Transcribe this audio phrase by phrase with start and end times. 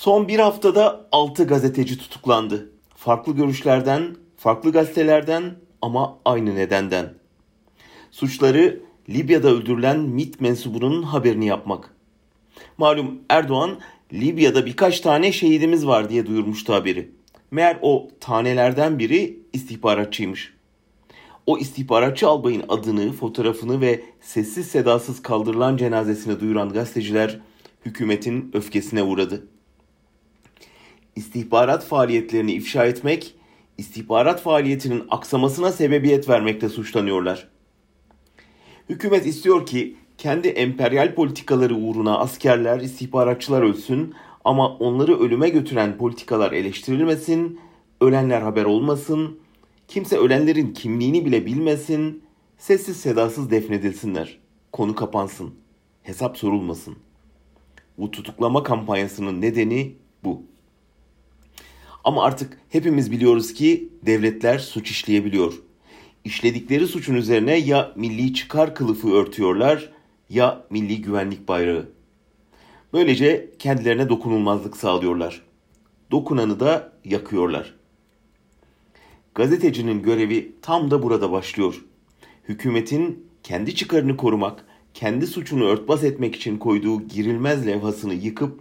[0.00, 2.70] Son bir haftada 6 gazeteci tutuklandı.
[2.96, 7.14] Farklı görüşlerden, farklı gazetelerden ama aynı nedenden.
[8.10, 11.94] Suçları Libya'da öldürülen MIT mensubunun haberini yapmak.
[12.78, 13.78] Malum Erdoğan
[14.12, 17.10] Libya'da birkaç tane şehidimiz var diye duyurmuştu haberi.
[17.50, 20.54] Meğer o tanelerden biri istihbaratçıymış.
[21.46, 27.40] O istihbaratçı albayın adını, fotoğrafını ve sessiz sedasız kaldırılan cenazesini duyuran gazeteciler
[27.86, 29.46] hükümetin öfkesine uğradı.
[31.20, 33.34] İstihbarat faaliyetlerini ifşa etmek,
[33.78, 37.48] istihbarat faaliyetinin aksamasına sebebiyet vermekte suçlanıyorlar.
[38.88, 46.52] Hükümet istiyor ki kendi emperyal politikaları uğruna askerler, istihbaratçılar ölsün ama onları ölüme götüren politikalar
[46.52, 47.60] eleştirilmesin,
[48.00, 49.38] ölenler haber olmasın,
[49.88, 52.22] kimse ölenlerin kimliğini bile bilmesin,
[52.58, 54.38] sessiz sedasız defnedilsinler,
[54.72, 55.54] konu kapansın,
[56.02, 56.96] hesap sorulmasın.
[57.98, 60.50] Bu tutuklama kampanyasının nedeni bu.
[62.04, 65.54] Ama artık hepimiz biliyoruz ki devletler suç işleyebiliyor.
[66.24, 69.92] İşledikleri suçun üzerine ya milli çıkar kılıfı örtüyorlar
[70.30, 71.88] ya milli güvenlik bayrağı.
[72.92, 75.42] Böylece kendilerine dokunulmazlık sağlıyorlar.
[76.10, 77.74] Dokunanı da yakıyorlar.
[79.34, 81.84] Gazetecinin görevi tam da burada başlıyor.
[82.48, 84.64] Hükümetin kendi çıkarını korumak,
[84.94, 88.60] kendi suçunu örtbas etmek için koyduğu girilmez levhasını yıkıp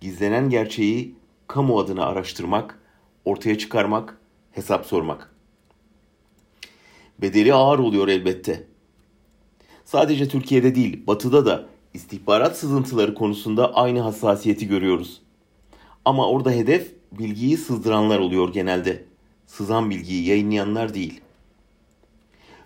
[0.00, 1.14] gizlenen gerçeği
[1.46, 2.79] kamu adına araştırmak,
[3.24, 4.20] ortaya çıkarmak,
[4.52, 5.34] hesap sormak.
[7.18, 8.66] Bedeli ağır oluyor elbette.
[9.84, 15.22] Sadece Türkiye'de değil, Batı'da da istihbarat sızıntıları konusunda aynı hassasiyeti görüyoruz.
[16.04, 19.04] Ama orada hedef bilgiyi sızdıranlar oluyor genelde.
[19.46, 21.20] Sızan bilgiyi yayınlayanlar değil.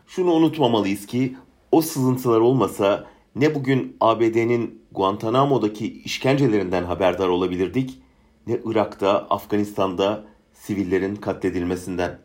[0.06, 1.36] Şunu unutmamalıyız ki
[1.72, 7.98] o sızıntılar olmasa ne bugün ABD'nin Guantanamo'daki işkencelerinden haberdar olabilirdik
[8.47, 10.25] ne Irak'ta, Afganistan'da
[10.67, 12.19] sivillerin katledilmesinden.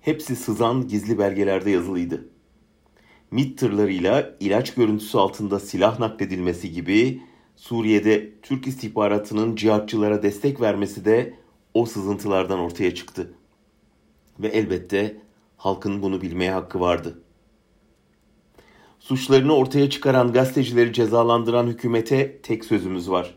[0.00, 2.28] Hepsi sızan gizli belgelerde yazılıydı.
[3.30, 7.22] MİT tırlarıyla ilaç görüntüsü altında silah nakledilmesi gibi
[7.56, 11.34] Suriye'de Türk istihbaratının cihatçılara destek vermesi de
[11.74, 13.34] o sızıntılardan ortaya çıktı.
[14.40, 15.16] Ve elbette
[15.56, 17.22] halkın bunu bilmeye hakkı vardı.
[18.98, 23.34] Suçlarını ortaya çıkaran gazetecileri cezalandıran hükümete tek sözümüz var.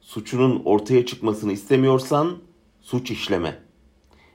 [0.00, 2.38] Suçunun ortaya çıkmasını istemiyorsan
[2.84, 3.58] suç işleme.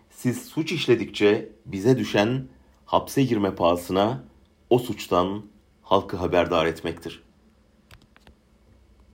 [0.09, 2.47] Siz suç işledikçe bize düşen
[2.85, 4.23] hapse girme pahasına
[4.69, 5.45] o suçtan
[5.81, 7.23] halkı haberdar etmektir.